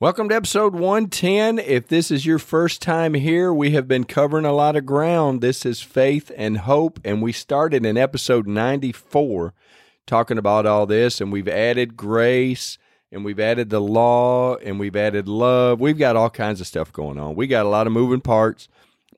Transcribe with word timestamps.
Welcome 0.00 0.28
to 0.28 0.34
episode 0.36 0.74
110. 0.76 1.58
If 1.58 1.88
this 1.88 2.12
is 2.12 2.24
your 2.24 2.38
first 2.38 2.80
time 2.80 3.14
here, 3.14 3.52
we 3.52 3.72
have 3.72 3.88
been 3.88 4.04
covering 4.04 4.44
a 4.44 4.52
lot 4.52 4.76
of 4.76 4.86
ground. 4.86 5.40
This 5.40 5.66
is 5.66 5.80
faith 5.80 6.30
and 6.36 6.58
hope, 6.58 7.00
and 7.04 7.20
we 7.20 7.32
started 7.32 7.84
in 7.84 7.96
episode 7.96 8.46
94 8.46 9.54
talking 10.06 10.38
about 10.38 10.66
all 10.66 10.86
this, 10.86 11.20
and 11.20 11.32
we've 11.32 11.48
added 11.48 11.96
grace. 11.96 12.78
And 13.10 13.24
we've 13.24 13.40
added 13.40 13.70
the 13.70 13.80
law 13.80 14.56
and 14.56 14.78
we've 14.78 14.94
added 14.94 15.28
love. 15.28 15.80
We've 15.80 15.96
got 15.96 16.14
all 16.14 16.28
kinds 16.28 16.60
of 16.60 16.66
stuff 16.66 16.92
going 16.92 17.18
on. 17.18 17.36
We 17.36 17.46
got 17.46 17.64
a 17.64 17.70
lot 17.70 17.86
of 17.86 17.92
moving 17.94 18.20
parts, 18.20 18.68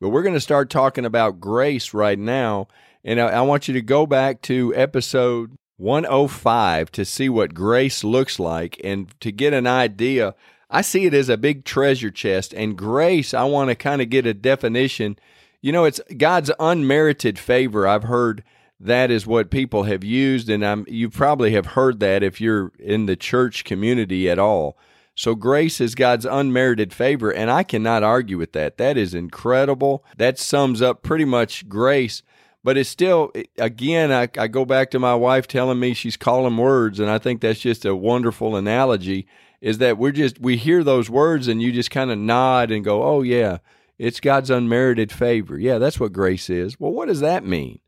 but 0.01 0.11
we're 0.11 0.23
going 0.23 0.35
to 0.35 0.41
start 0.41 0.71
talking 0.71 1.05
about 1.05 1.41
grace 1.41 1.93
right 1.93 2.17
now. 2.17 2.69
And 3.03 3.21
I, 3.21 3.27
I 3.27 3.41
want 3.41 3.67
you 3.67 3.75
to 3.75 3.83
go 3.83 4.07
back 4.07 4.43
to 4.43 4.73
episode 4.77 5.57
105 5.79 6.93
to 6.93 7.05
see 7.05 7.29
what 7.29 7.53
grace 7.53 8.05
looks 8.05 8.39
like 8.39 8.81
and 8.85 9.13
to 9.23 9.33
get 9.33 9.53
an 9.53 9.67
idea. 9.67 10.37
I 10.71 10.83
see 10.83 11.05
it 11.05 11.15
as 11.15 11.29
a 11.29 11.37
big 11.37 11.65
treasure 11.65 12.11
chest, 12.11 12.55
and 12.55 12.79
grace, 12.79 13.35
I 13.35 13.45
want 13.45 13.71
to 13.71 13.75
kind 13.75 14.01
of 14.01 14.09
get 14.09 14.25
a 14.25 14.33
definition. 14.33 15.19
You 15.61 15.73
know, 15.73 15.85
it's 15.85 16.01
God's 16.17 16.51
unmerited 16.61 17.39
favor. 17.39 17.89
I've 17.89 18.05
heard 18.05 18.45
that 18.79 19.11
is 19.11 19.27
what 19.27 19.51
people 19.51 19.83
have 19.83 20.05
used, 20.05 20.49
and 20.49 20.65
I'm, 20.65 20.87
you 20.89 21.11
probably 21.11 21.53
have 21.53 21.67
heard 21.67 22.01
that 22.01 22.23
if 22.23 22.41
you're 22.41 22.73
in 22.79 23.07
the 23.07 23.17
church 23.17 23.65
community 23.65 24.31
at 24.31 24.39
all. 24.39 24.79
So 25.15 25.35
grace 25.35 25.83
is 25.83 25.95
God's 25.95 26.25
unmerited 26.25 26.95
favor, 26.95 27.31
and 27.31 27.51
I 27.51 27.63
cannot 27.63 28.03
argue 28.03 28.39
with 28.39 28.53
that. 28.53 28.79
That 28.79 28.97
is 28.97 29.13
incredible. 29.13 30.03
That 30.17 30.39
sums 30.39 30.81
up 30.81 31.03
pretty 31.03 31.27
much 31.27 31.69
grace. 31.69 32.23
But 32.63 32.79
it's 32.79 32.89
still, 32.89 33.33
again, 33.59 34.13
I, 34.13 34.29
I 34.39 34.47
go 34.47 34.65
back 34.65 34.91
to 34.91 34.99
my 34.99 35.15
wife 35.15 35.47
telling 35.47 35.81
me 35.81 35.95
she's 35.95 36.17
calling 36.17 36.57
words, 36.57 37.01
and 37.01 37.11
I 37.11 37.19
think 37.19 37.41
that's 37.41 37.61
just 37.61 37.85
a 37.85 37.97
wonderful 37.97 38.55
analogy. 38.55 39.27
Is 39.61 39.79
that 39.79 39.99
we're 39.99 40.13
just 40.13 40.41
we 40.41 40.57
hear 40.57 40.83
those 40.83 41.11
words 41.11 41.49
and 41.49 41.61
you 41.61 41.73
just 41.73 41.91
kind 41.91 42.11
of 42.11 42.19
nod 42.19 42.71
and 42.71 42.85
go, 42.85 43.03
"Oh 43.03 43.23
yeah, 43.23 43.59
it's 43.99 44.21
God's 44.21 44.51
unmerited 44.51 45.13
favor." 45.13 45.59
Yeah, 45.59 45.79
that's 45.79 46.01
what 46.01 46.13
grace 46.13 46.49
is. 46.49 46.81
Well, 46.81 46.93
what 46.93 47.09
does 47.09 47.21
that 47.21 47.45
mean? 47.45 47.81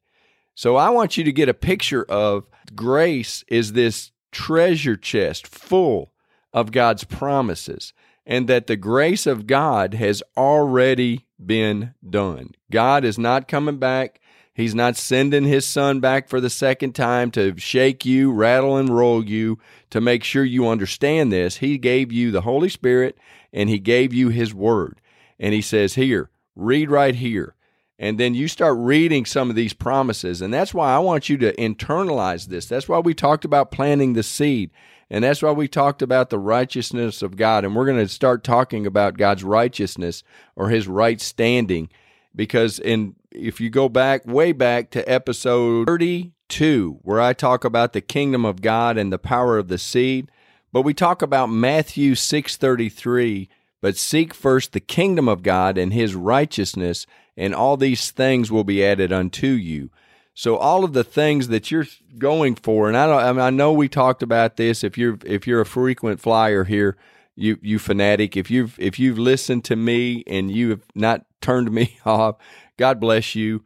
So 0.54 0.76
I 0.76 0.90
want 0.90 1.16
you 1.16 1.24
to 1.24 1.32
get 1.32 1.48
a 1.48 1.54
picture 1.54 2.04
of 2.04 2.46
grace 2.74 3.44
is 3.48 3.72
this 3.72 4.12
treasure 4.30 4.96
chest 4.96 5.46
full 5.46 6.12
of 6.52 6.72
God's 6.72 7.04
promises 7.04 7.92
and 8.26 8.48
that 8.48 8.66
the 8.66 8.76
grace 8.76 9.26
of 9.26 9.46
God 9.46 9.94
has 9.94 10.22
already 10.36 11.26
been 11.44 11.94
done. 12.08 12.52
God 12.70 13.04
is 13.04 13.18
not 13.18 13.48
coming 13.48 13.78
back. 13.78 14.20
He's 14.54 14.74
not 14.74 14.96
sending 14.96 15.44
his 15.44 15.66
son 15.66 16.00
back 16.00 16.28
for 16.28 16.40
the 16.40 16.50
second 16.50 16.94
time 16.94 17.30
to 17.32 17.56
shake 17.58 18.04
you, 18.04 18.32
rattle 18.32 18.76
and 18.76 18.94
roll 18.94 19.24
you 19.24 19.58
to 19.90 20.00
make 20.00 20.24
sure 20.24 20.44
you 20.44 20.68
understand 20.68 21.32
this. 21.32 21.58
He 21.58 21.78
gave 21.78 22.12
you 22.12 22.30
the 22.30 22.42
Holy 22.42 22.68
Spirit 22.68 23.16
and 23.52 23.70
he 23.70 23.78
gave 23.78 24.12
you 24.12 24.28
his 24.28 24.52
word. 24.52 25.00
And 25.40 25.54
he 25.54 25.62
says, 25.62 25.94
Here, 25.94 26.30
read 26.54 26.90
right 26.90 27.14
here 27.14 27.54
and 28.02 28.18
then 28.18 28.34
you 28.34 28.48
start 28.48 28.76
reading 28.78 29.24
some 29.24 29.48
of 29.48 29.54
these 29.54 29.72
promises. 29.72 30.42
And 30.42 30.52
that's 30.52 30.74
why 30.74 30.92
I 30.92 30.98
want 30.98 31.28
you 31.28 31.36
to 31.38 31.54
internalize 31.54 32.46
this. 32.46 32.66
That's 32.66 32.88
why 32.88 32.98
we 32.98 33.14
talked 33.14 33.44
about 33.44 33.70
planting 33.70 34.14
the 34.14 34.24
seed. 34.24 34.72
And 35.08 35.22
that's 35.22 35.40
why 35.40 35.52
we 35.52 35.68
talked 35.68 36.02
about 36.02 36.28
the 36.28 36.38
righteousness 36.40 37.22
of 37.22 37.36
God. 37.36 37.64
And 37.64 37.76
we're 37.76 37.86
going 37.86 38.04
to 38.04 38.08
start 38.08 38.42
talking 38.42 38.88
about 38.88 39.18
God's 39.18 39.44
righteousness 39.44 40.24
or 40.56 40.68
his 40.68 40.88
right 40.88 41.20
standing. 41.20 41.90
Because 42.34 42.80
in 42.80 43.14
if 43.34 43.60
you 43.60 43.70
go 43.70 43.88
back 43.88 44.26
way 44.26 44.52
back 44.52 44.90
to 44.90 45.10
episode 45.10 45.86
32, 45.86 46.98
where 47.02 47.20
I 47.20 47.32
talk 47.32 47.64
about 47.64 47.92
the 47.92 48.00
kingdom 48.00 48.44
of 48.44 48.62
God 48.62 48.96
and 48.98 49.12
the 49.12 49.18
power 49.18 49.58
of 49.58 49.68
the 49.68 49.78
seed, 49.78 50.30
but 50.72 50.82
we 50.82 50.94
talk 50.94 51.22
about 51.22 51.46
Matthew 51.46 52.14
633, 52.14 53.48
but 53.80 53.96
seek 53.96 54.32
first 54.32 54.72
the 54.72 54.80
kingdom 54.80 55.28
of 55.28 55.42
God 55.42 55.76
and 55.76 55.92
his 55.92 56.14
righteousness 56.14 57.06
and 57.36 57.54
all 57.54 57.76
these 57.76 58.10
things 58.10 58.50
will 58.50 58.64
be 58.64 58.84
added 58.84 59.12
unto 59.12 59.48
you. 59.48 59.90
So 60.34 60.56
all 60.56 60.84
of 60.84 60.92
the 60.92 61.04
things 61.04 61.48
that 61.48 61.70
you're 61.70 61.86
going 62.16 62.54
for, 62.54 62.88
and 62.88 62.96
I 62.96 63.06
don't, 63.06 63.22
I, 63.22 63.32
mean, 63.32 63.40
I 63.40 63.50
know 63.50 63.72
we 63.72 63.88
talked 63.88 64.22
about 64.22 64.56
this. 64.56 64.82
If 64.82 64.96
you're 64.96 65.18
if 65.26 65.46
you're 65.46 65.60
a 65.60 65.66
frequent 65.66 66.20
flyer 66.20 66.64
here, 66.64 66.96
you 67.36 67.58
you 67.60 67.78
fanatic, 67.78 68.36
if 68.36 68.50
you've 68.50 68.78
if 68.78 68.98
you've 68.98 69.18
listened 69.18 69.64
to 69.66 69.76
me 69.76 70.24
and 70.26 70.50
you 70.50 70.70
have 70.70 70.84
not 70.94 71.26
turned 71.42 71.70
me 71.70 71.98
off, 72.06 72.36
God 72.78 73.00
bless 73.00 73.34
you. 73.34 73.64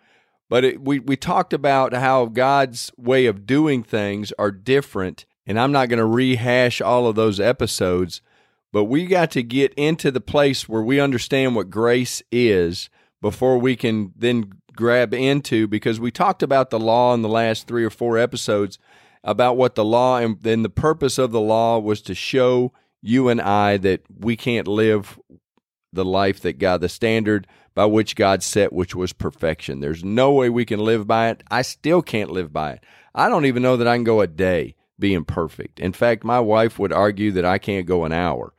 But 0.48 0.64
it, 0.64 0.80
we 0.80 1.00
we 1.00 1.16
talked 1.16 1.52
about 1.52 1.92
how 1.92 2.26
God's 2.26 2.92
way 2.96 3.26
of 3.26 3.46
doing 3.46 3.82
things 3.82 4.32
are 4.38 4.52
different, 4.52 5.26
and 5.46 5.58
I'm 5.58 5.72
not 5.72 5.88
going 5.88 5.98
to 5.98 6.06
rehash 6.06 6.80
all 6.80 7.06
of 7.06 7.16
those 7.16 7.40
episodes. 7.40 8.20
But 8.72 8.84
we 8.84 9.06
got 9.06 9.30
to 9.32 9.42
get 9.42 9.74
into 9.74 10.10
the 10.10 10.20
place 10.20 10.68
where 10.68 10.82
we 10.82 11.00
understand 11.00 11.56
what 11.56 11.70
grace 11.70 12.22
is 12.30 12.90
before 13.20 13.58
we 13.58 13.74
can 13.74 14.12
then 14.16 14.52
grab 14.76 15.14
into 15.14 15.66
because 15.66 15.98
we 15.98 16.10
talked 16.10 16.42
about 16.42 16.70
the 16.70 16.78
law 16.78 17.14
in 17.14 17.22
the 17.22 17.28
last 17.28 17.66
three 17.66 17.84
or 17.84 17.90
four 17.90 18.18
episodes 18.18 18.78
about 19.24 19.56
what 19.56 19.74
the 19.74 19.84
law 19.84 20.18
and 20.18 20.40
then 20.42 20.62
the 20.62 20.68
purpose 20.68 21.18
of 21.18 21.32
the 21.32 21.40
law 21.40 21.78
was 21.78 22.02
to 22.02 22.14
show 22.14 22.72
you 23.02 23.28
and 23.28 23.40
I 23.40 23.78
that 23.78 24.02
we 24.16 24.36
can't 24.36 24.68
live 24.68 25.18
the 25.96 26.04
life 26.04 26.40
that 26.40 26.58
God, 26.58 26.80
the 26.80 26.88
standard 26.88 27.46
by 27.74 27.84
which 27.86 28.16
God 28.16 28.42
set, 28.42 28.72
which 28.72 28.94
was 28.94 29.12
perfection. 29.12 29.80
There's 29.80 30.04
no 30.04 30.32
way 30.32 30.48
we 30.48 30.64
can 30.64 30.80
live 30.80 31.06
by 31.06 31.28
it. 31.28 31.42
I 31.50 31.62
still 31.62 32.00
can't 32.00 32.30
live 32.30 32.52
by 32.52 32.72
it. 32.72 32.84
I 33.14 33.28
don't 33.28 33.46
even 33.46 33.62
know 33.62 33.76
that 33.76 33.88
I 33.88 33.96
can 33.96 34.04
go 34.04 34.20
a 34.20 34.26
day 34.26 34.76
being 34.98 35.24
perfect. 35.24 35.80
In 35.80 35.92
fact, 35.92 36.24
my 36.24 36.40
wife 36.40 36.78
would 36.78 36.92
argue 36.92 37.32
that 37.32 37.44
I 37.44 37.58
can't 37.58 37.86
go 37.86 38.04
an 38.04 38.12
hour. 38.12 38.54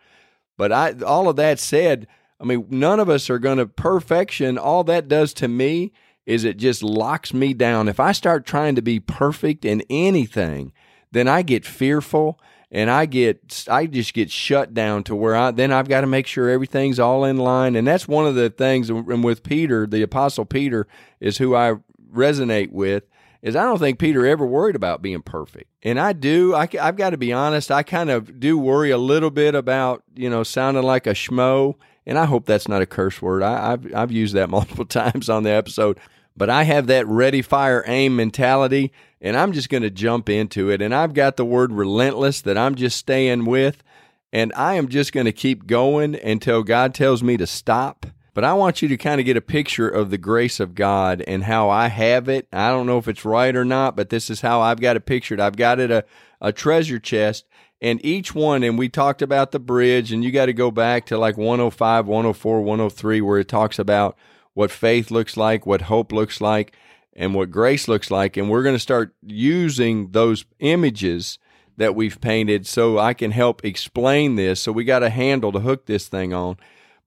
But 0.58 0.72
I, 0.72 0.94
all 1.06 1.30
of 1.30 1.36
that 1.38 1.60
said, 1.60 2.08
I 2.40 2.44
mean, 2.44 2.68
none 2.70 3.00
of 3.00 3.10
us 3.10 3.30
are 3.30 3.40
going 3.40 3.58
to 3.58 3.66
perfection. 3.66 4.58
All 4.58 4.84
that 4.84 5.08
does 5.08 5.34
to 5.36 5.48
me 5.48 5.94
is 6.26 6.44
it 6.44 6.58
just 6.58 6.84
locks 6.84 7.34
me 7.34 7.54
down. 7.54 7.88
If 7.88 8.00
I 8.00 8.12
start 8.12 8.46
trying 8.46 8.76
to 8.76 8.82
be 8.82 9.00
perfect 9.00 9.66
in 9.66 9.82
anything, 9.90 10.74
then 11.12 11.28
I 11.28 11.42
get 11.42 11.66
fearful 11.66 12.40
and 12.72 12.90
I 12.90 13.06
get 13.06 13.66
I 13.70 13.86
just 13.86 14.14
get 14.14 14.30
shut 14.30 14.74
down 14.74 15.04
to 15.06 15.16
where 15.16 15.36
I 15.36 15.52
then 15.52 15.72
I've 15.72 15.88
got 15.88 16.02
to 16.02 16.08
make 16.08 16.28
sure 16.28 16.50
everything's 16.50 17.00
all 17.00 17.24
in 17.24 17.38
line. 17.38 17.76
And 17.76 17.88
that's 17.88 18.08
one 18.08 18.28
of 18.28 18.36
the 18.36 18.50
things 18.50 18.90
and 18.90 19.24
with 19.24 19.44
Peter, 19.44 19.88
the 19.88 20.02
apostle 20.02 20.46
Peter 20.46 20.88
is 21.20 21.38
who 21.38 21.56
I 21.56 21.76
resonate 22.14 22.72
with 22.72 23.04
is 23.42 23.56
I 23.56 23.64
don't 23.64 23.80
think 23.80 24.00
Peter 24.00 24.26
ever 24.26 24.46
worried 24.46 24.76
about 24.76 25.02
being 25.02 25.22
perfect. 25.22 25.72
And 25.84 26.00
I 26.00 26.12
do. 26.12 26.56
I, 26.56 26.68
have 26.74 26.98
got 26.98 27.12
to 27.12 27.18
be 27.18 27.32
honest. 27.32 27.72
I 27.72 27.84
kind 27.84 28.10
of 28.10 28.40
do 28.40 28.58
worry 28.58 28.90
a 28.90 28.98
little 28.98 29.30
bit 29.30 29.56
about, 29.56 30.04
you 30.16 30.30
know, 30.30 30.44
sounding 30.44 30.84
like 30.84 31.08
a 31.08 31.12
schmo 31.12 31.76
and 32.08 32.18
I 32.18 32.26
hope 32.26 32.46
that's 32.46 32.70
not 32.70 32.82
a 32.82 32.86
curse 32.86 33.22
word. 33.22 33.44
I, 33.44 33.72
have 33.72 33.94
I've 33.94 34.12
used 34.12 34.34
that 34.34 34.50
multiple 34.58 34.86
times 34.86 35.30
on 35.30 35.44
the 35.44 35.52
episode, 35.52 36.00
but 36.38 36.50
I 36.50 36.64
have 36.64 36.88
that 36.88 37.08
ready, 37.08 37.42
fire, 37.42 37.84
aim 37.88 38.16
mentality, 38.16 38.94
and 39.20 39.36
I'm 39.36 39.52
just 39.52 39.70
going 39.70 39.84
to 39.84 39.90
jump 39.90 40.30
into 40.30 40.70
it. 40.70 40.82
And 40.82 40.94
I've 40.94 41.14
got 41.14 41.36
the 41.36 41.46
word 41.46 41.72
relentless 41.74 42.42
that 42.42 42.58
I'm 42.58 42.76
just 42.76 42.98
staying 42.98 43.46
with, 43.46 43.84
and 44.32 44.54
I 44.56 44.76
am 44.76 44.88
just 44.88 45.12
going 45.12 45.26
to 45.26 45.32
keep 45.32 45.66
going 45.66 46.16
until 46.16 46.64
God 46.64 46.94
tells 46.94 47.24
me 47.24 47.36
to 47.38 47.48
stop. 47.48 48.06
But 48.36 48.44
I 48.44 48.54
want 48.54 48.84
you 48.84 48.88
to 48.90 48.98
kind 48.98 49.20
of 49.20 49.26
get 49.26 49.36
a 49.36 49.42
picture 49.42 49.90
of 49.90 50.12
the 50.12 50.18
grace 50.20 50.60
of 50.60 50.76
God 50.76 51.24
and 51.28 51.46
how 51.46 51.72
I 51.72 51.88
have 51.88 52.30
it. 52.30 52.48
I 52.54 52.70
don't 52.70 52.86
know 52.86 53.00
if 53.00 53.08
it's 53.08 53.26
right 53.26 53.56
or 53.56 53.66
not, 53.66 53.96
but 53.96 54.10
this 54.10 54.30
is 54.30 54.42
how 54.42 54.62
I've 54.62 54.80
got 54.80 54.96
it 54.96 55.08
pictured. 55.08 55.40
I've 55.40 55.56
got 55.56 55.80
it 55.80 55.90
a, 55.90 56.06
a 56.40 56.52
treasure 56.52 57.00
chest 57.00 57.46
and 57.82 58.04
each 58.04 58.34
one 58.34 58.64
and 58.64 58.78
we 58.78 58.90
talked 58.90 59.22
about 59.22 59.52
the 59.52 59.60
bridge 59.60 60.12
and 60.12 60.24
you 60.24 60.32
got 60.32 60.48
to 60.48 60.54
go 60.54 60.72
back 60.72 61.06
to 61.06 61.18
like 61.18 61.38
105 61.38 62.08
104 62.08 62.62
103 62.62 63.22
where 63.22 63.40
it 63.40 63.48
talks 63.48 63.80
about 63.80 64.18
what 64.58 64.72
faith 64.72 65.12
looks 65.12 65.38
like 65.38 65.66
what 65.66 65.84
hope 65.84 66.12
looks 66.12 66.42
like 66.42 66.76
and 67.14 67.36
what 67.36 67.52
grace 67.52 67.88
looks 67.88 68.10
like 68.10 68.36
and 68.36 68.50
we're 68.50 68.64
going 68.64 68.76
to 68.76 68.80
start 68.80 69.14
using 69.22 70.12
those 70.12 70.46
images 70.60 71.38
that 71.78 71.94
we've 71.94 72.20
painted 72.20 72.66
so 72.66 72.98
I 72.98 73.14
can 73.14 73.32
help 73.32 73.64
explain 73.64 74.36
this 74.36 74.62
so 74.62 74.72
we 74.72 74.84
got 74.84 75.04
a 75.04 75.12
handle 75.12 75.52
to 75.52 75.60
hook 75.60 75.86
this 75.86 76.08
thing 76.08 76.34
on 76.34 76.58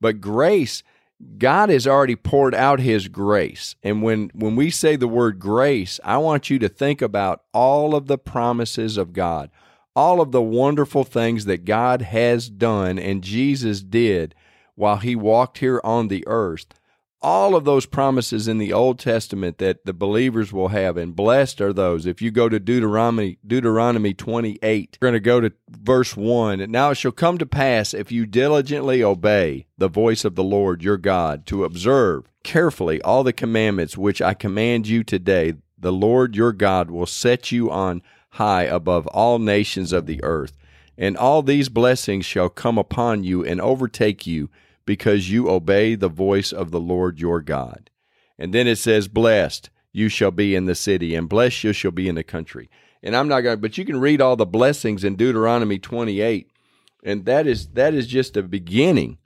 but 0.01 0.21
grace 0.21 0.83
God 1.37 1.69
has 1.69 1.87
already 1.87 2.17
poured 2.17 2.55
out 2.55 2.81
his 2.81 3.09
grace. 3.09 3.77
And 3.83 4.03
when 4.03 4.31
when 4.33 4.57
we 4.57 4.71
say 4.71 4.97
the 4.97 5.07
word 5.07 5.39
grace, 5.39 6.01
I 6.03 6.17
want 6.17 6.49
you 6.49 6.59
to 6.61 6.69
think 6.71 7.03
about 7.03 7.43
all 7.53 7.95
of 7.95 8.07
the 8.07 8.17
promises 8.17 8.97
of 8.97 9.13
God 9.13 9.51
all 9.97 10.21
of 10.21 10.33
the 10.33 10.43
wonderful 10.43 11.05
things 11.05 11.45
that 11.47 11.65
God 11.65 12.03
has 12.03 12.49
done 12.49 12.99
and 12.99 13.23
Jesus 13.23 13.83
did 13.83 14.35
while 14.75 14.99
he 14.99 15.17
walked 15.17 15.59
here 15.59 15.81
on 15.85 16.09
the 16.09 16.25
earth. 16.27 16.80
All 17.23 17.55
of 17.55 17.65
those 17.67 17.85
promises 17.85 18.49
in 18.49 18.57
the 18.57 18.73
Old 18.73 18.99
Testament 18.99 19.59
that 19.59 19.85
the 19.85 19.93
believers 19.93 20.55
will 20.55 20.69
have, 20.69 20.97
and 20.97 21.15
blessed 21.15 21.61
are 21.61 21.73
those. 21.73 22.07
If 22.07 22.23
you 22.23 22.31
go 22.31 22.49
to 22.49 22.59
Deuteronomy, 22.59 23.39
Deuteronomy 23.47 24.15
28, 24.15 24.97
we're 25.01 25.07
going 25.07 25.13
to 25.13 25.21
go 25.21 25.41
to 25.41 25.53
verse 25.69 26.17
1. 26.17 26.61
And 26.61 26.73
now 26.73 26.91
it 26.91 26.95
shall 26.95 27.13
come 27.13 27.37
to 27.37 27.45
pass, 27.45 27.93
if 27.93 28.11
you 28.11 28.25
diligently 28.25 29.05
obey 29.05 29.67
the 29.77 29.89
voice 29.89 30.25
of 30.25 30.35
the 30.35 30.43
Lord 30.43 30.83
your 30.83 30.97
God, 30.97 31.45
to 31.47 31.65
observe 31.65 32.25
carefully 32.43 33.03
all 33.03 33.23
the 33.23 33.35
commandments 33.35 33.99
which 33.99 34.23
I 34.23 34.33
command 34.33 34.89
you 34.89 35.05
today, 35.05 35.55
the 35.79 35.93
Lord 35.93 36.35
your 36.35 36.53
God 36.53 36.91
will 36.91 37.05
set 37.05 37.53
you 37.53 37.71
on 37.71 38.01
high 38.31 38.63
above 38.63 39.07
all 39.09 39.39
nations 39.39 39.93
of 39.93 40.07
the 40.07 40.25
earth. 40.25 40.57
And 40.97 41.19
all 41.19 41.43
these 41.43 41.69
blessings 41.69 42.25
shall 42.25 42.49
come 42.49 42.79
upon 42.79 43.25
you 43.25 43.45
and 43.45 43.61
overtake 43.61 44.27
you 44.27 44.49
because 44.87 45.31
you 45.31 45.49
obey 45.49 45.95
the 45.95 46.09
voice 46.09 46.53
of 46.53 46.71
the 46.71 46.81
Lord 46.81 47.21
your 47.21 47.41
God. 47.41 47.91
And 48.39 48.55
then 48.55 48.67
it 48.67 48.77
says, 48.77 49.09
Blessed 49.09 49.71
you 49.93 50.09
shall 50.09 50.31
be 50.31 50.55
in 50.55 50.67
the 50.67 50.75
city, 50.75 51.15
and 51.15 51.29
blessed 51.29 51.65
you 51.65 51.73
shall 51.73 51.91
be 51.91 52.09
in 52.09 52.15
the 52.15 52.25
country. 52.25 52.71
And 53.03 53.17
I'm 53.17 53.29
not 53.29 53.41
going 53.41 53.57
to, 53.57 53.61
but 53.61 53.79
you 53.79 53.85
can 53.85 54.01
read 54.01 54.21
all 54.21 54.37
the 54.37 54.47
blessings 54.47 55.05
in 55.05 55.17
Deuteronomy 55.17 55.79
28. 55.79 56.51
And 57.03 57.25
that 57.25 57.47
is 57.47 57.69
that 57.69 57.95
is 57.95 58.07
just 58.07 58.37
a 58.37 58.43
beginning 58.43 59.19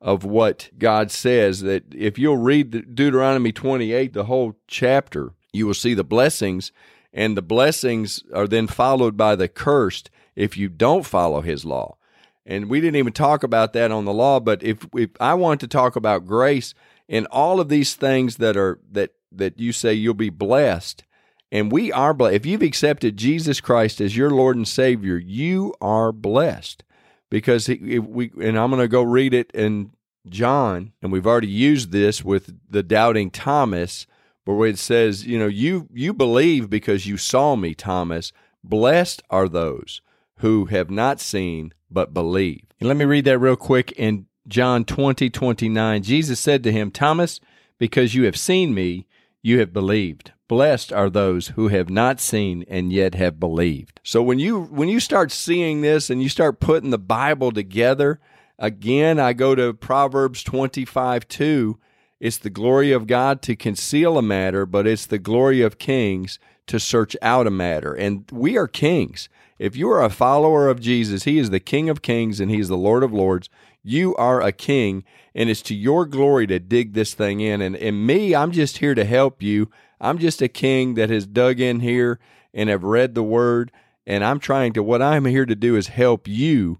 of 0.00 0.24
what 0.24 0.68
God 0.78 1.10
says 1.10 1.62
that 1.62 1.84
if 1.94 2.18
you'll 2.18 2.36
read 2.36 2.94
Deuteronomy 2.94 3.52
28, 3.52 4.12
the 4.12 4.24
whole 4.24 4.54
chapter, 4.66 5.32
you 5.52 5.66
will 5.66 5.74
see 5.74 5.94
the 5.94 6.04
blessings, 6.04 6.72
and 7.12 7.36
the 7.36 7.42
blessings 7.42 8.22
are 8.34 8.46
then 8.46 8.66
followed 8.66 9.16
by 9.16 9.34
the 9.34 9.48
cursed 9.48 10.10
if 10.36 10.58
you 10.58 10.68
don't 10.68 11.06
follow 11.06 11.40
his 11.40 11.64
law. 11.64 11.96
And 12.46 12.68
we 12.68 12.80
didn't 12.80 12.96
even 12.96 13.12
talk 13.12 13.42
about 13.42 13.72
that 13.72 13.90
on 13.90 14.04
the 14.04 14.12
law, 14.12 14.38
but 14.38 14.62
if, 14.62 14.86
if 14.94 15.10
I 15.18 15.34
want 15.34 15.60
to 15.60 15.68
talk 15.68 15.96
about 15.96 16.26
grace 16.26 16.74
and 17.08 17.26
all 17.28 17.60
of 17.60 17.68
these 17.68 17.94
things 17.94 18.36
that 18.36 18.56
are 18.56 18.80
that 18.92 19.14
that 19.32 19.58
you 19.58 19.72
say 19.72 19.92
you'll 19.94 20.14
be 20.14 20.30
blessed, 20.30 21.04
and 21.50 21.72
we 21.72 21.90
are 21.90 22.14
blessed. 22.14 22.36
If 22.36 22.46
you've 22.46 22.62
accepted 22.62 23.16
Jesus 23.16 23.60
Christ 23.60 24.00
as 24.00 24.16
your 24.16 24.30
Lord 24.30 24.56
and 24.56 24.68
Savior, 24.68 25.16
you 25.16 25.74
are 25.80 26.12
blessed 26.12 26.84
because 27.30 27.68
we 27.68 28.30
and 28.40 28.58
I'm 28.58 28.70
going 28.70 28.82
to 28.82 28.88
go 28.88 29.02
read 29.02 29.32
it 29.34 29.50
in 29.52 29.92
John, 30.28 30.92
and 31.02 31.12
we've 31.12 31.26
already 31.26 31.48
used 31.48 31.92
this 31.92 32.24
with 32.24 32.54
the 32.68 32.82
doubting 32.82 33.30
Thomas, 33.30 34.06
where 34.44 34.68
it 34.68 34.78
says, 34.78 35.26
you 35.26 35.38
know, 35.38 35.46
you 35.46 35.88
you 35.92 36.12
believe 36.12 36.68
because 36.68 37.06
you 37.06 37.16
saw 37.16 37.56
me, 37.56 37.74
Thomas. 37.74 38.32
Blessed 38.62 39.22
are 39.28 39.48
those 39.48 40.00
who 40.38 40.66
have 40.66 40.90
not 40.90 41.20
seen 41.20 41.72
but 41.90 42.14
believe. 42.14 42.64
And 42.80 42.88
let 42.88 42.96
me 42.96 43.04
read 43.04 43.24
that 43.26 43.38
real 43.38 43.56
quick 43.56 43.92
in 43.92 44.26
John 44.46 44.84
20, 44.84 45.30
29. 45.30 46.02
Jesus 46.02 46.40
said 46.40 46.62
to 46.64 46.72
him, 46.72 46.90
Thomas, 46.90 47.40
because 47.78 48.14
you 48.14 48.24
have 48.24 48.36
seen 48.36 48.74
me, 48.74 49.06
you 49.42 49.58
have 49.60 49.72
believed. 49.72 50.32
Blessed 50.48 50.92
are 50.92 51.08
those 51.08 51.48
who 51.48 51.68
have 51.68 51.88
not 51.88 52.20
seen 52.20 52.64
and 52.68 52.92
yet 52.92 53.14
have 53.14 53.40
believed. 53.40 54.00
So 54.02 54.22
when 54.22 54.38
you 54.38 54.62
when 54.64 54.88
you 54.88 55.00
start 55.00 55.32
seeing 55.32 55.80
this 55.80 56.10
and 56.10 56.22
you 56.22 56.28
start 56.28 56.60
putting 56.60 56.90
the 56.90 56.98
Bible 56.98 57.50
together, 57.50 58.20
again 58.58 59.18
I 59.18 59.32
go 59.32 59.54
to 59.54 59.72
Proverbs 59.72 60.42
25, 60.42 61.26
2. 61.28 61.78
It's 62.20 62.38
the 62.38 62.50
glory 62.50 62.92
of 62.92 63.06
God 63.06 63.42
to 63.42 63.56
conceal 63.56 64.18
a 64.18 64.22
matter, 64.22 64.66
but 64.66 64.86
it's 64.86 65.06
the 65.06 65.18
glory 65.18 65.62
of 65.62 65.78
kings 65.78 66.38
to 66.66 66.78
search 66.78 67.16
out 67.22 67.46
a 67.46 67.50
matter. 67.50 67.94
And 67.94 68.24
we 68.30 68.56
are 68.56 68.68
kings. 68.68 69.28
If 69.58 69.76
you 69.76 69.90
are 69.90 70.02
a 70.02 70.10
follower 70.10 70.68
of 70.68 70.80
Jesus, 70.80 71.24
He 71.24 71.38
is 71.38 71.50
the 71.50 71.60
King 71.60 71.88
of 71.88 72.02
kings 72.02 72.40
and 72.40 72.50
He's 72.50 72.68
the 72.68 72.76
Lord 72.76 73.02
of 73.02 73.12
lords. 73.12 73.48
You 73.82 74.16
are 74.16 74.40
a 74.40 74.50
king, 74.50 75.04
and 75.34 75.50
it's 75.50 75.60
to 75.62 75.74
your 75.74 76.06
glory 76.06 76.46
to 76.46 76.58
dig 76.58 76.94
this 76.94 77.12
thing 77.12 77.40
in. 77.40 77.60
And, 77.60 77.76
and 77.76 78.06
me, 78.06 78.34
I'm 78.34 78.50
just 78.50 78.78
here 78.78 78.94
to 78.94 79.04
help 79.04 79.42
you. 79.42 79.70
I'm 80.00 80.18
just 80.18 80.40
a 80.40 80.48
king 80.48 80.94
that 80.94 81.10
has 81.10 81.26
dug 81.26 81.60
in 81.60 81.80
here 81.80 82.18
and 82.54 82.70
have 82.70 82.82
read 82.82 83.14
the 83.14 83.22
word. 83.22 83.70
And 84.06 84.24
I'm 84.24 84.38
trying 84.38 84.72
to, 84.74 84.82
what 84.82 85.02
I'm 85.02 85.26
here 85.26 85.46
to 85.46 85.54
do 85.54 85.76
is 85.76 85.88
help 85.88 86.26
you 86.26 86.78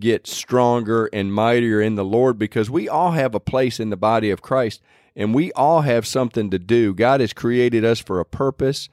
get 0.00 0.26
stronger 0.26 1.10
and 1.12 1.34
mightier 1.34 1.80
in 1.80 1.96
the 1.96 2.04
Lord 2.04 2.38
because 2.38 2.70
we 2.70 2.88
all 2.88 3.12
have 3.12 3.34
a 3.34 3.40
place 3.40 3.80
in 3.80 3.90
the 3.90 3.96
body 3.96 4.30
of 4.30 4.42
Christ 4.42 4.80
and 5.16 5.34
we 5.34 5.52
all 5.52 5.80
have 5.82 6.06
something 6.06 6.50
to 6.50 6.58
do. 6.58 6.94
God 6.94 7.20
has 7.20 7.32
created 7.32 7.84
us 7.84 7.98
for 7.98 8.20
a 8.20 8.24
purpose 8.24 8.88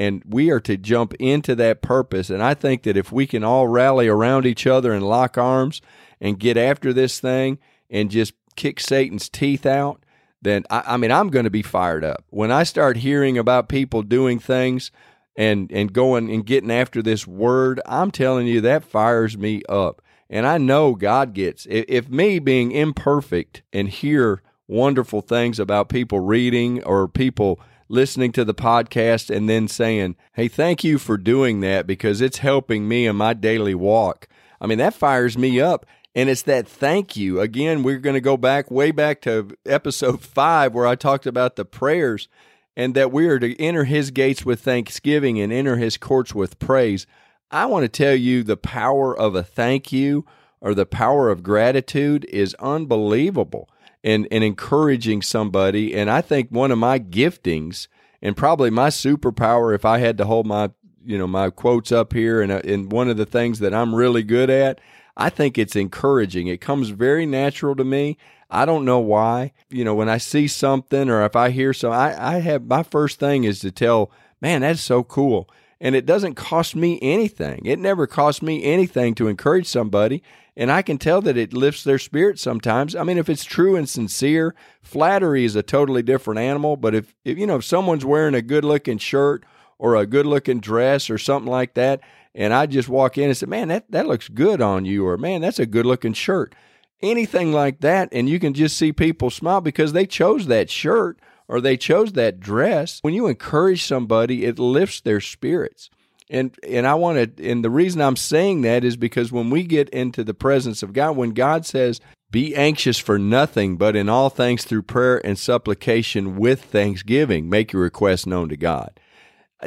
and 0.00 0.22
we 0.26 0.48
are 0.48 0.60
to 0.60 0.78
jump 0.78 1.12
into 1.20 1.54
that 1.54 1.82
purpose. 1.82 2.30
And 2.30 2.42
I 2.42 2.54
think 2.54 2.84
that 2.84 2.96
if 2.96 3.12
we 3.12 3.26
can 3.26 3.44
all 3.44 3.68
rally 3.68 4.08
around 4.08 4.46
each 4.46 4.66
other 4.66 4.94
and 4.94 5.06
lock 5.06 5.36
arms 5.36 5.82
and 6.22 6.40
get 6.40 6.56
after 6.56 6.94
this 6.94 7.20
thing 7.20 7.58
and 7.90 8.10
just 8.10 8.32
kick 8.56 8.80
Satan's 8.80 9.28
teeth 9.28 9.66
out, 9.66 10.02
then 10.40 10.64
I, 10.70 10.84
I 10.86 10.96
mean, 10.96 11.12
I'm 11.12 11.28
going 11.28 11.44
to 11.44 11.50
be 11.50 11.60
fired 11.60 12.02
up. 12.02 12.24
When 12.30 12.50
I 12.50 12.62
start 12.62 12.96
hearing 12.96 13.36
about 13.36 13.68
people 13.68 14.02
doing 14.02 14.38
things 14.38 14.90
and, 15.36 15.70
and 15.70 15.92
going 15.92 16.30
and 16.32 16.46
getting 16.46 16.70
after 16.70 17.02
this 17.02 17.26
word, 17.26 17.78
I'm 17.84 18.10
telling 18.10 18.46
you, 18.46 18.62
that 18.62 18.84
fires 18.84 19.36
me 19.36 19.60
up. 19.68 20.00
And 20.30 20.46
I 20.46 20.56
know 20.56 20.94
God 20.94 21.34
gets, 21.34 21.66
if, 21.66 21.84
if 21.88 22.08
me 22.08 22.38
being 22.38 22.72
imperfect 22.72 23.60
and 23.70 23.86
hear 23.86 24.40
wonderful 24.66 25.20
things 25.20 25.60
about 25.60 25.90
people 25.90 26.20
reading 26.20 26.82
or 26.84 27.06
people 27.06 27.60
listening 27.90 28.30
to 28.30 28.44
the 28.44 28.54
podcast 28.54 29.34
and 29.34 29.48
then 29.48 29.68
saying, 29.68 30.16
Hey, 30.34 30.48
thank 30.48 30.84
you 30.84 30.98
for 30.98 31.18
doing 31.18 31.60
that 31.60 31.86
because 31.86 32.20
it's 32.20 32.38
helping 32.38 32.88
me 32.88 33.06
in 33.06 33.16
my 33.16 33.34
daily 33.34 33.74
walk. 33.74 34.28
I 34.60 34.66
mean, 34.66 34.78
that 34.78 34.94
fires 34.94 35.36
me 35.36 35.60
up. 35.60 35.84
And 36.14 36.28
it's 36.28 36.42
that 36.42 36.66
thank 36.66 37.16
you. 37.16 37.40
Again, 37.40 37.82
we're 37.82 37.98
going 37.98 38.14
to 38.14 38.20
go 38.20 38.36
back 38.36 38.70
way 38.70 38.90
back 38.90 39.20
to 39.22 39.56
episode 39.66 40.20
five 40.22 40.72
where 40.72 40.86
I 40.86 40.94
talked 40.94 41.26
about 41.26 41.56
the 41.56 41.64
prayers 41.64 42.28
and 42.76 42.94
that 42.94 43.12
we 43.12 43.26
are 43.26 43.38
to 43.38 43.60
enter 43.60 43.84
his 43.84 44.10
gates 44.10 44.44
with 44.44 44.60
thanksgiving 44.60 45.40
and 45.40 45.52
enter 45.52 45.76
his 45.76 45.96
courts 45.96 46.34
with 46.34 46.58
praise. 46.58 47.06
I 47.50 47.66
want 47.66 47.82
to 47.82 47.88
tell 47.88 48.14
you 48.14 48.42
the 48.42 48.56
power 48.56 49.16
of 49.16 49.34
a 49.34 49.42
thank 49.42 49.92
you 49.92 50.24
or 50.60 50.74
the 50.74 50.86
power 50.86 51.28
of 51.30 51.42
gratitude 51.42 52.24
is 52.28 52.54
unbelievable 52.54 53.68
and, 54.02 54.26
and 54.30 54.42
encouraging 54.44 55.22
somebody. 55.22 55.94
And 55.94 56.10
I 56.10 56.20
think 56.20 56.50
one 56.50 56.70
of 56.70 56.78
my 56.78 56.98
giftings 56.98 57.88
and 58.22 58.36
probably 58.36 58.70
my 58.70 58.88
superpower, 58.88 59.74
if 59.74 59.84
I 59.84 59.98
had 59.98 60.18
to 60.18 60.26
hold 60.26 60.46
my 60.46 60.70
you 61.04 61.18
know 61.18 61.26
my 61.26 61.50
quotes 61.50 61.92
up 61.92 62.12
here, 62.12 62.42
and 62.42 62.52
uh, 62.52 62.60
and 62.64 62.92
one 62.92 63.08
of 63.08 63.16
the 63.16 63.26
things 63.26 63.58
that 63.60 63.74
I'm 63.74 63.94
really 63.94 64.22
good 64.22 64.50
at, 64.50 64.80
I 65.16 65.30
think 65.30 65.58
it's 65.58 65.76
encouraging. 65.76 66.46
It 66.46 66.60
comes 66.60 66.90
very 66.90 67.26
natural 67.26 67.74
to 67.76 67.84
me. 67.84 68.18
I 68.50 68.64
don't 68.64 68.84
know 68.84 68.98
why. 68.98 69.52
You 69.70 69.84
know, 69.84 69.94
when 69.94 70.08
I 70.08 70.18
see 70.18 70.48
something 70.48 71.08
or 71.08 71.24
if 71.24 71.36
I 71.36 71.50
hear 71.50 71.72
some, 71.72 71.92
I, 71.92 72.34
I 72.36 72.38
have 72.40 72.66
my 72.66 72.82
first 72.82 73.20
thing 73.20 73.44
is 73.44 73.60
to 73.60 73.70
tell, 73.70 74.10
man, 74.40 74.62
that's 74.62 74.80
so 74.80 75.04
cool. 75.04 75.48
And 75.80 75.94
it 75.94 76.04
doesn't 76.04 76.34
cost 76.34 76.76
me 76.76 76.98
anything. 77.00 77.62
It 77.64 77.78
never 77.78 78.06
costs 78.06 78.42
me 78.42 78.62
anything 78.64 79.14
to 79.14 79.28
encourage 79.28 79.66
somebody 79.66 80.22
and 80.60 80.70
I 80.70 80.82
can 80.82 80.98
tell 80.98 81.22
that 81.22 81.38
it 81.38 81.54
lifts 81.54 81.84
their 81.84 81.98
spirit 81.98 82.38
sometimes. 82.38 82.94
I 82.94 83.02
mean, 83.02 83.16
if 83.16 83.30
it's 83.30 83.44
true 83.44 83.76
and 83.76 83.88
sincere, 83.88 84.54
flattery 84.82 85.46
is 85.46 85.56
a 85.56 85.62
totally 85.62 86.02
different 86.02 86.40
animal. 86.40 86.76
But 86.76 86.94
if, 86.94 87.14
if 87.24 87.38
you 87.38 87.46
know, 87.46 87.56
if 87.56 87.64
someone's 87.64 88.04
wearing 88.04 88.34
a 88.34 88.42
good 88.42 88.64
looking 88.64 88.98
shirt 88.98 89.44
or 89.78 89.96
a 89.96 90.06
good 90.06 90.26
looking 90.26 90.60
dress 90.60 91.08
or 91.08 91.16
something 91.18 91.50
like 91.50 91.74
that, 91.74 92.00
and 92.34 92.52
I 92.52 92.66
just 92.66 92.90
walk 92.90 93.16
in 93.16 93.24
and 93.24 93.36
say, 93.36 93.46
man, 93.46 93.68
that, 93.68 93.90
that 93.90 94.06
looks 94.06 94.28
good 94.28 94.60
on 94.60 94.84
you, 94.84 95.06
or 95.06 95.16
man, 95.16 95.40
that's 95.40 95.58
a 95.58 95.66
good 95.66 95.86
looking 95.86 96.12
shirt. 96.12 96.54
Anything 97.00 97.52
like 97.52 97.80
that, 97.80 98.10
and 98.12 98.28
you 98.28 98.38
can 98.38 98.52
just 98.52 98.76
see 98.76 98.92
people 98.92 99.30
smile 99.30 99.62
because 99.62 99.94
they 99.94 100.04
chose 100.04 100.46
that 100.46 100.68
shirt 100.68 101.18
or 101.50 101.60
they 101.60 101.76
chose 101.76 102.12
that 102.12 102.38
dress. 102.38 103.00
When 103.02 103.12
you 103.12 103.26
encourage 103.26 103.82
somebody, 103.82 104.44
it 104.44 104.60
lifts 104.60 105.00
their 105.00 105.20
spirits. 105.20 105.90
And 106.30 106.56
and 106.66 106.86
I 106.86 106.94
want 106.94 107.36
to 107.36 107.50
and 107.50 107.64
the 107.64 107.70
reason 107.70 108.00
I'm 108.00 108.16
saying 108.16 108.62
that 108.62 108.84
is 108.84 108.96
because 108.96 109.32
when 109.32 109.50
we 109.50 109.64
get 109.64 109.88
into 109.88 110.22
the 110.22 110.32
presence 110.32 110.84
of 110.84 110.92
God, 110.92 111.16
when 111.16 111.30
God 111.30 111.66
says, 111.66 112.00
"Be 112.30 112.54
anxious 112.54 112.98
for 112.98 113.18
nothing, 113.18 113.76
but 113.76 113.96
in 113.96 114.08
all 114.08 114.30
things 114.30 114.64
through 114.64 114.82
prayer 114.82 115.20
and 115.26 115.36
supplication 115.36 116.36
with 116.36 116.62
thanksgiving, 116.62 117.50
make 117.50 117.72
your 117.72 117.82
requests 117.82 118.26
known 118.26 118.48
to 118.50 118.56
God." 118.56 118.92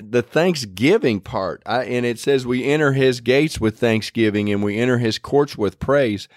The 0.01 0.21
thanksgiving 0.21 1.19
part, 1.19 1.61
I, 1.65 1.83
and 1.83 2.05
it 2.05 2.17
says 2.17 2.47
we 2.47 2.63
enter 2.63 2.93
His 2.93 3.19
gates 3.19 3.59
with 3.59 3.77
thanksgiving 3.77 4.49
and 4.49 4.63
we 4.63 4.77
enter 4.77 4.99
His 4.99 5.19
courts 5.19 5.57
with 5.57 5.79
praise. 5.79 6.29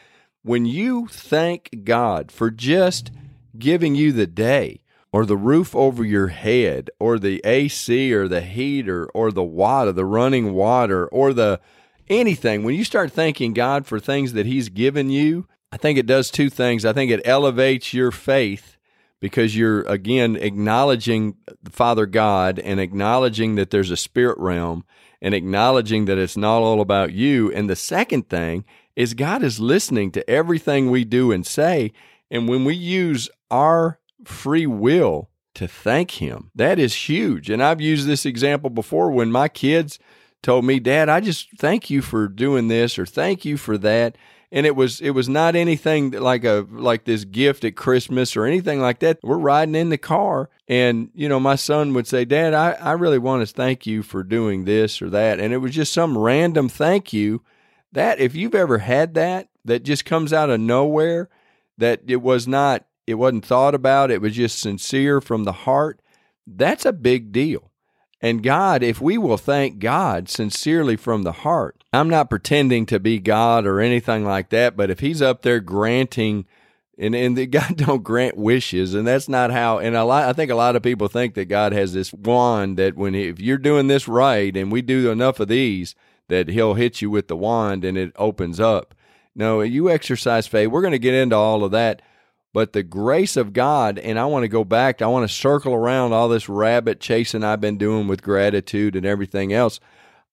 When 0.43 0.67
you 0.67 1.07
thank 1.07 1.85
God 1.85 2.33
for 2.33 2.51
just 2.51 3.13
giving 3.57 3.95
you 3.95 4.11
the 4.11 4.27
day, 4.27 4.81
or 5.17 5.25
the 5.25 5.35
roof 5.35 5.75
over 5.75 6.05
your 6.05 6.27
head 6.27 6.91
or 7.01 7.19
the 7.19 7.41
AC 7.47 8.13
or 8.13 8.29
the 8.29 8.43
heater 8.43 9.07
or 9.15 9.33
the 9.33 9.43
water, 9.43 9.91
the 9.91 10.05
running 10.05 10.53
water 10.53 11.09
or 11.09 11.33
the 11.33 11.59
anything, 12.07 12.63
when 12.63 12.75
you 12.75 12.85
start 12.85 13.11
thanking 13.11 13.55
God 13.55 13.87
for 13.87 13.99
things 13.99 14.35
that 14.35 14.45
He's 14.45 14.69
given 14.69 15.09
you, 15.09 15.49
I 15.73 15.79
think 15.79 15.99
it 15.99 16.05
does 16.05 16.31
two 16.31 16.51
things. 16.51 16.85
I 16.85 16.93
think 16.93 17.11
it 17.11 17.23
elevates 17.25 17.95
your 17.95 18.11
faith 18.11 18.77
because 19.19 19.57
you're, 19.57 19.85
again, 19.85 20.37
acknowledging 20.37 21.37
Father 21.67 22.05
God 22.05 22.59
and 22.59 22.79
acknowledging 22.79 23.55
that 23.55 23.71
there's 23.71 23.91
a 23.91 23.97
spirit 23.97 24.37
realm 24.37 24.85
and 25.23 25.33
acknowledging 25.33 26.05
that 26.05 26.19
it's 26.19 26.37
not 26.37 26.59
all 26.59 26.83
about 26.83 27.15
you. 27.15 27.51
And 27.55 27.71
the 27.71 27.75
second 27.75 28.29
thing 28.29 28.67
is 28.95 29.15
God 29.15 29.43
is 29.43 29.61
listening 29.61 30.11
to 30.11 30.29
everything 30.29 30.91
we 30.91 31.07
do 31.07 31.33
and 31.33 31.47
say 31.47 31.95
And 32.31 32.51
when 32.51 32.67
we 32.67 32.75
use 32.75 33.31
our 33.51 33.99
free 34.25 34.67
will 34.67 35.31
to 35.55 35.67
thank 35.67 36.13
Him, 36.13 36.51
that 36.55 36.79
is 36.79 36.95
huge. 37.09 37.51
And 37.51 37.63
I've 37.63 37.81
used 37.81 38.07
this 38.07 38.27
example 38.27 38.71
before 38.71 39.11
when 39.11 39.33
my 39.33 39.49
kids 39.49 39.99
told 40.43 40.65
me, 40.65 40.79
Dad, 40.79 41.09
I 41.09 41.21
just 41.21 41.49
thank 41.59 41.91
you 41.91 42.03
for 42.03 42.29
doing 42.29 42.69
this 42.69 42.99
or 42.99 43.07
thank 43.07 43.45
you 43.45 43.57
for 43.57 43.79
that 43.79 44.17
and 44.53 44.67
it 44.67 44.77
was 44.77 45.01
it 45.01 45.11
was 45.11 45.29
not 45.29 45.57
anything 45.57 46.13
like 46.13 46.45
a 46.45 46.67
like 46.71 47.05
this 47.05 47.25
gift 47.25 47.65
at 47.65 47.77
Christmas 47.77 48.37
or 48.37 48.45
anything 48.45 48.81
like 48.81 49.01
that. 49.01 49.19
We're 49.23 49.39
riding 49.39 49.75
in 49.75 49.89
the 49.89 49.99
car, 49.99 50.51
and 50.69 51.11
you 51.15 51.29
know, 51.29 51.41
my 51.41 51.57
son 51.57 51.95
would 51.95 52.07
say, 52.07 52.25
"Dad, 52.25 52.55
I, 52.55 52.73
I 52.73 52.93
really 52.93 53.19
want 53.19 53.47
to 53.47 53.53
thank 53.53 53.87
you 53.87 54.03
for 54.03 54.23
doing 54.23 54.65
this 54.65 55.03
or 55.03 55.11
that," 55.11 55.41
and 55.41 55.53
it 55.53 55.59
was 55.59 55.75
just 55.75 55.93
some 55.93 56.17
random 56.17 56.69
thank 56.69 57.13
you. 57.13 57.43
That 57.93 58.21
if 58.21 58.35
you've 58.35 58.55
ever 58.55 58.79
had 58.79 59.15
that, 59.15 59.49
that 59.65 59.83
just 59.83 60.05
comes 60.05 60.33
out 60.33 60.51
of 60.51 60.61
nowhere, 60.61 61.29
that 61.79 62.03
it 62.07 62.23
was 62.23 62.47
not 62.47 62.87
it 63.07 63.15
wasn't 63.15 63.47
thought 63.47 63.75
about, 63.75 64.11
it 64.11 64.21
was 64.21 64.35
just 64.35 64.59
sincere 64.59 65.21
from 65.21 65.45
the 65.45 65.53
heart. 65.53 66.01
That's 66.47 66.85
a 66.85 66.93
big 66.93 67.33
deal. 67.33 67.71
And 68.21 68.43
God, 68.43 68.83
if 68.83 69.01
we 69.01 69.19
will 69.19 69.37
thank 69.37 69.79
God 69.79 70.29
sincerely 70.29 70.97
from 70.97 71.23
the 71.23 71.33
heart, 71.33 71.85
I'm 71.93 72.09
not 72.09 72.31
pretending 72.31 72.87
to 72.87 72.99
be 72.99 73.19
God 73.19 73.67
or 73.67 73.81
anything 73.81 74.25
like 74.25 74.51
that, 74.51 74.77
but 74.77 74.91
if 74.91 75.01
He's 75.01 75.21
up 75.21 75.43
there 75.43 75.61
granting, 75.61 76.47
and, 76.99 77.15
and 77.15 77.51
God 77.53 77.77
don't 77.77 78.03
grant 78.03 78.37
wishes, 78.37 78.95
and 78.95 79.07
that's 79.07 79.29
not 79.29 79.51
how. 79.51 79.79
And 79.79 79.95
a 79.95 80.05
lot, 80.05 80.29
I 80.29 80.33
think 80.33 80.51
a 80.51 80.57
lot 80.57 80.77
of 80.77 80.83
people 80.83 81.09
think 81.09 81.35
that 81.35 81.47
God 81.47 81.73
has 81.73 81.93
this 81.93 82.13
wand 82.13 82.79
that 82.79 82.97
when 82.97 83.15
if 83.15 83.39
you're 83.39 83.59
doing 83.59 83.87
this 83.87 84.09
right, 84.09 84.57
and 84.57 84.73
we 84.73 84.83
do 84.83 85.11
enough 85.11 85.39
of 85.39 85.49
these, 85.49 85.95
that 86.29 86.49
He'll 86.49 86.75
hit 86.75 87.03
you 87.03 87.11
with 87.11 87.29
the 87.29 87.37
wand 87.37 87.85
and 87.85 87.99
it 87.99 88.13
opens 88.17 88.59
up. 88.59 88.95
No, 89.35 89.61
you 89.61 89.91
exercise 89.91 90.47
faith. 90.47 90.69
We're 90.69 90.81
going 90.81 90.93
to 90.93 90.99
get 90.99 91.15
into 91.15 91.37
all 91.37 91.63
of 91.63 91.71
that. 91.73 92.01
But 92.57 92.73
the 92.73 92.83
grace 92.83 93.37
of 93.37 93.53
God, 93.53 93.99
and 93.99 94.19
I 94.19 94.25
want 94.25 94.45
to 94.45 94.49
go 94.49 94.65
back, 94.65 95.03
I 95.03 95.09
want 95.09 95.29
to 95.29 95.37
circle 95.37 95.75
around 95.75 96.15
all 96.15 96.31
this 96.31 96.49
rabbit 96.49 97.01
chasing 97.01 97.45
I've 97.45 97.61
been 97.61 97.77
doing 97.77 98.09
with 98.09 98.23
gratitude 98.23 98.97
and 98.97 99.05
everything 99.05 99.53
else. 99.53 99.79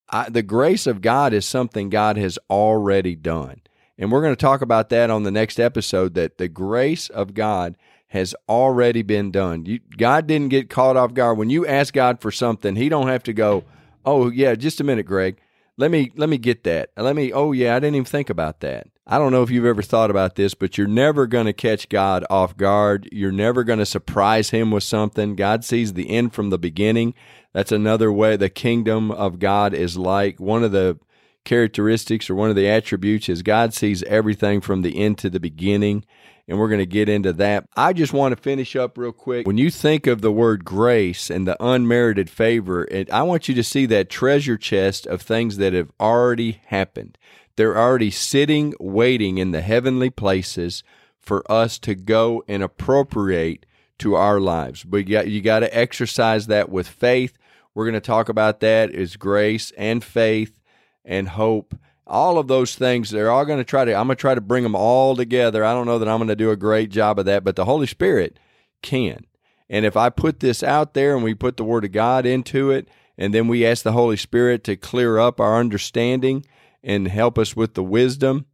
I, 0.07 0.29
the 0.29 0.41
grace 0.41 0.87
of 0.87 1.01
God 1.01 1.33
is 1.33 1.45
something 1.45 1.89
God 1.89 2.15
has 2.15 2.39
already 2.49 3.17
done. 3.17 3.59
And 3.97 4.09
we're 4.09 4.21
going 4.21 4.31
to 4.31 4.39
talk 4.41 4.61
about 4.61 4.87
that 4.87 5.09
on 5.09 5.23
the 5.23 5.31
next 5.31 5.59
episode 5.59 6.13
that 6.13 6.37
the 6.37 6.47
grace 6.47 7.09
of 7.09 7.33
God 7.33 7.75
has 8.07 8.33
already 8.47 9.01
been 9.01 9.29
done. 9.29 9.65
You, 9.65 9.81
God 9.97 10.25
didn't 10.25 10.47
get 10.47 10.69
caught 10.69 10.95
off 10.95 11.13
guard. 11.13 11.37
When 11.37 11.49
you 11.49 11.67
ask 11.67 11.93
God 11.93 12.21
for 12.21 12.31
something, 12.31 12.77
he 12.77 12.87
don't 12.87 13.09
have 13.09 13.23
to 13.23 13.33
go, 13.33 13.65
"Oh, 14.05 14.29
yeah, 14.29 14.55
just 14.55 14.79
a 14.79 14.85
minute, 14.85 15.07
Greg. 15.07 15.41
Let 15.75 15.91
me 15.91 16.09
let 16.15 16.29
me 16.29 16.37
get 16.37 16.63
that. 16.63 16.91
Let 16.95 17.17
me 17.17 17.33
Oh, 17.33 17.51
yeah, 17.51 17.75
I 17.75 17.79
didn't 17.79 17.95
even 17.95 18.05
think 18.05 18.29
about 18.29 18.61
that." 18.61 18.87
I 19.05 19.17
don't 19.17 19.33
know 19.33 19.43
if 19.43 19.51
you've 19.51 19.65
ever 19.65 19.81
thought 19.81 20.09
about 20.09 20.35
this, 20.35 20.53
but 20.53 20.77
you're 20.77 20.87
never 20.87 21.27
going 21.27 21.45
to 21.45 21.53
catch 21.53 21.89
God 21.89 22.23
off 22.29 22.55
guard. 22.55 23.09
You're 23.11 23.33
never 23.33 23.65
going 23.65 23.79
to 23.79 23.85
surprise 23.85 24.51
him 24.51 24.71
with 24.71 24.83
something. 24.83 25.35
God 25.35 25.65
sees 25.65 25.93
the 25.93 26.09
end 26.09 26.33
from 26.33 26.51
the 26.51 26.57
beginning. 26.57 27.13
That's 27.51 27.73
another 27.73 28.13
way 28.13 28.37
the 28.37 28.49
kingdom 28.49 29.11
of 29.11 29.39
God 29.39 29.73
is 29.73 29.97
like. 29.97 30.39
One 30.39 30.63
of 30.63 30.71
the 30.71 30.99
characteristics 31.43 32.29
or 32.29 32.35
one 32.35 32.49
of 32.49 32.55
the 32.55 32.69
attributes 32.69 33.27
is 33.27 33.41
God 33.41 33.73
sees 33.73 34.03
everything 34.03 34.61
from 34.61 34.83
the 34.83 34.97
end 34.97 35.17
to 35.17 35.29
the 35.29 35.39
beginning. 35.41 36.05
And 36.47 36.57
we're 36.57 36.69
going 36.69 36.79
to 36.79 36.85
get 36.85 37.07
into 37.09 37.31
that. 37.33 37.67
I 37.75 37.93
just 37.93 38.13
want 38.13 38.35
to 38.35 38.41
finish 38.41 38.75
up 38.75 38.97
real 38.97 39.11
quick. 39.11 39.45
When 39.45 39.57
you 39.57 39.69
think 39.69 40.07
of 40.07 40.21
the 40.21 40.31
word 40.31 40.63
grace 40.65 41.29
and 41.29 41.45
the 41.47 41.55
unmerited 41.61 42.29
favor, 42.29 42.87
I 43.11 43.23
want 43.23 43.49
you 43.49 43.55
to 43.55 43.63
see 43.63 43.85
that 43.87 44.09
treasure 44.09 44.57
chest 44.57 45.05
of 45.07 45.21
things 45.21 45.57
that 45.57 45.73
have 45.73 45.91
already 45.99 46.61
happened. 46.65 47.17
They're 47.55 47.77
already 47.77 48.11
sitting, 48.11 48.73
waiting 48.79 49.37
in 49.37 49.51
the 49.51 49.61
heavenly 49.61 50.09
places 50.09 50.83
for 51.19 51.49
us 51.51 51.79
to 51.79 51.95
go 51.95 52.43
and 52.47 52.63
appropriate 52.63 53.65
to 53.99 54.15
our 54.15 54.39
lives. 54.39 54.83
But 54.83 54.97
you 54.97 55.03
got, 55.03 55.27
you 55.27 55.41
got 55.41 55.59
to 55.59 55.77
exercise 55.77 56.47
that 56.47 56.69
with 56.69 56.87
faith. 56.87 57.37
We're 57.73 57.85
going 57.85 57.93
to 57.93 58.01
talk 58.01 58.29
about 58.29 58.59
that 58.59 58.91
is 58.91 59.15
grace 59.15 59.71
and 59.77 60.03
faith 60.03 60.59
and 61.05 61.29
hope. 61.29 61.75
All 62.05 62.37
of 62.37 62.47
those 62.47 62.75
things, 62.75 63.09
they're 63.09 63.31
all 63.31 63.45
going 63.45 63.59
to 63.59 63.63
try 63.63 63.85
to, 63.85 63.95
I'm 63.95 64.07
going 64.07 64.17
to 64.17 64.21
try 64.21 64.35
to 64.35 64.41
bring 64.41 64.63
them 64.63 64.75
all 64.75 65.15
together. 65.15 65.63
I 65.63 65.73
don't 65.73 65.85
know 65.85 65.99
that 65.99 66.09
I'm 66.09 66.17
going 66.17 66.27
to 66.27 66.35
do 66.35 66.51
a 66.51 66.57
great 66.57 66.89
job 66.89 67.17
of 67.17 67.25
that, 67.25 67.43
but 67.43 67.55
the 67.55 67.65
Holy 67.65 67.87
Spirit 67.87 68.37
can. 68.81 69.25
And 69.69 69.85
if 69.85 69.95
I 69.95 70.09
put 70.09 70.39
this 70.39 70.61
out 70.61 70.93
there 70.93 71.15
and 71.15 71.23
we 71.23 71.33
put 71.33 71.57
the 71.57 71.63
Word 71.63 71.85
of 71.85 71.91
God 71.93 72.25
into 72.25 72.71
it, 72.71 72.87
and 73.17 73.33
then 73.33 73.47
we 73.47 73.65
ask 73.65 73.83
the 73.83 73.93
Holy 73.93 74.17
Spirit 74.17 74.63
to 74.65 74.75
clear 74.75 75.17
up 75.17 75.39
our 75.39 75.59
understanding, 75.59 76.45
and 76.83 77.07
help 77.07 77.37
us 77.37 77.55
with 77.55 77.73
the 77.73 77.83
wisdom, 77.83 78.45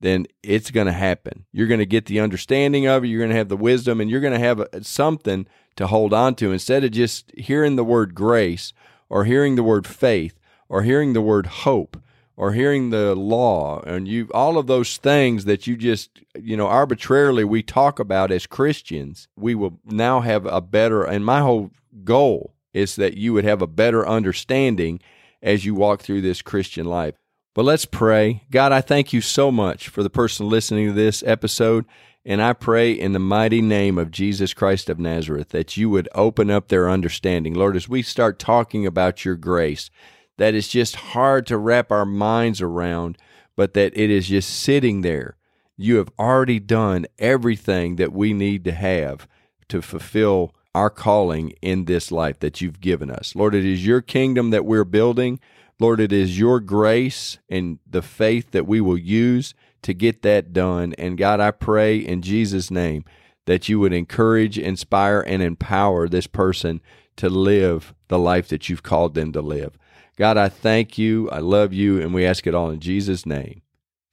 then 0.00 0.26
it's 0.42 0.70
going 0.70 0.86
to 0.86 0.92
happen. 0.92 1.44
You're 1.52 1.66
going 1.66 1.78
to 1.78 1.86
get 1.86 2.06
the 2.06 2.20
understanding 2.20 2.86
of 2.86 3.04
it. 3.04 3.08
You're 3.08 3.20
going 3.20 3.30
to 3.30 3.36
have 3.36 3.48
the 3.48 3.56
wisdom, 3.56 4.00
and 4.00 4.10
you're 4.10 4.20
going 4.20 4.32
to 4.32 4.38
have 4.38 4.66
something 4.82 5.46
to 5.76 5.86
hold 5.86 6.12
on 6.12 6.34
to 6.36 6.52
instead 6.52 6.84
of 6.84 6.90
just 6.90 7.32
hearing 7.36 7.76
the 7.76 7.84
word 7.84 8.14
grace 8.14 8.72
or 9.08 9.24
hearing 9.24 9.56
the 9.56 9.62
word 9.62 9.86
faith 9.86 10.38
or 10.68 10.82
hearing 10.82 11.12
the 11.12 11.22
word 11.22 11.46
hope 11.46 11.96
or 12.36 12.52
hearing 12.52 12.90
the 12.90 13.14
law 13.14 13.80
and 13.82 14.08
you 14.08 14.28
all 14.34 14.58
of 14.58 14.66
those 14.66 14.96
things 14.96 15.44
that 15.44 15.66
you 15.66 15.76
just 15.76 16.20
you 16.40 16.56
know 16.56 16.66
arbitrarily 16.66 17.44
we 17.44 17.62
talk 17.62 17.98
about 17.98 18.30
as 18.30 18.46
Christians 18.46 19.28
we 19.36 19.54
will 19.54 19.78
now 19.84 20.20
have 20.20 20.46
a 20.46 20.60
better 20.60 21.04
and 21.04 21.24
my 21.24 21.40
whole 21.40 21.70
goal 22.02 22.54
is 22.72 22.96
that 22.96 23.16
you 23.16 23.32
would 23.32 23.44
have 23.44 23.62
a 23.62 23.66
better 23.66 24.06
understanding 24.06 25.00
as 25.42 25.64
you 25.64 25.74
walk 25.74 26.00
through 26.00 26.20
this 26.20 26.42
Christian 26.42 26.86
life 26.86 27.14
but 27.54 27.64
let's 27.64 27.84
pray. 27.84 28.42
God, 28.50 28.72
I 28.72 28.80
thank 28.80 29.12
you 29.12 29.20
so 29.20 29.50
much 29.50 29.88
for 29.88 30.02
the 30.02 30.10
person 30.10 30.48
listening 30.48 30.88
to 30.88 30.92
this 30.92 31.22
episode. 31.24 31.84
And 32.26 32.40
I 32.40 32.54
pray 32.54 32.92
in 32.92 33.12
the 33.12 33.18
mighty 33.18 33.60
name 33.60 33.98
of 33.98 34.10
Jesus 34.10 34.54
Christ 34.54 34.88
of 34.88 34.98
Nazareth 34.98 35.50
that 35.50 35.76
you 35.76 35.90
would 35.90 36.08
open 36.14 36.50
up 36.50 36.68
their 36.68 36.88
understanding. 36.88 37.54
Lord, 37.54 37.76
as 37.76 37.88
we 37.88 38.02
start 38.02 38.38
talking 38.38 38.86
about 38.86 39.24
your 39.24 39.36
grace, 39.36 39.90
that 40.38 40.54
is 40.54 40.68
just 40.68 40.96
hard 40.96 41.46
to 41.46 41.58
wrap 41.58 41.92
our 41.92 42.06
minds 42.06 42.60
around, 42.60 43.18
but 43.56 43.74
that 43.74 43.96
it 43.96 44.10
is 44.10 44.28
just 44.28 44.50
sitting 44.50 45.02
there. 45.02 45.36
You 45.76 45.96
have 45.96 46.10
already 46.18 46.60
done 46.60 47.06
everything 47.18 47.96
that 47.96 48.12
we 48.12 48.32
need 48.32 48.64
to 48.64 48.72
have 48.72 49.28
to 49.68 49.82
fulfill 49.82 50.54
our 50.74 50.90
calling 50.90 51.50
in 51.62 51.84
this 51.84 52.10
life 52.10 52.40
that 52.40 52.60
you've 52.60 52.80
given 52.80 53.10
us. 53.10 53.36
Lord, 53.36 53.54
it 53.54 53.64
is 53.64 53.86
your 53.86 54.00
kingdom 54.00 54.50
that 54.50 54.64
we're 54.64 54.84
building. 54.84 55.40
Lord, 55.80 56.00
it 56.00 56.12
is 56.12 56.38
your 56.38 56.60
grace 56.60 57.38
and 57.48 57.78
the 57.88 58.02
faith 58.02 58.52
that 58.52 58.66
we 58.66 58.80
will 58.80 58.98
use 58.98 59.54
to 59.82 59.92
get 59.92 60.22
that 60.22 60.52
done. 60.52 60.94
And 60.98 61.18
God, 61.18 61.40
I 61.40 61.50
pray 61.50 61.98
in 61.98 62.22
Jesus' 62.22 62.70
name 62.70 63.04
that 63.46 63.68
you 63.68 63.78
would 63.80 63.92
encourage, 63.92 64.58
inspire, 64.58 65.20
and 65.20 65.42
empower 65.42 66.08
this 66.08 66.26
person 66.26 66.80
to 67.16 67.28
live 67.28 67.94
the 68.08 68.18
life 68.18 68.48
that 68.48 68.68
you've 68.68 68.82
called 68.82 69.14
them 69.14 69.32
to 69.32 69.42
live. 69.42 69.76
God, 70.16 70.36
I 70.36 70.48
thank 70.48 70.96
you. 70.96 71.28
I 71.30 71.38
love 71.38 71.72
you. 71.72 72.00
And 72.00 72.14
we 72.14 72.24
ask 72.24 72.46
it 72.46 72.54
all 72.54 72.70
in 72.70 72.80
Jesus' 72.80 73.26
name. 73.26 73.62